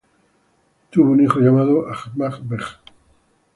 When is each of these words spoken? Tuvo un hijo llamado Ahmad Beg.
Tuvo 0.89 1.11
un 1.11 1.23
hijo 1.23 1.39
llamado 1.41 1.85
Ahmad 1.87 2.39
Beg. 2.41 2.63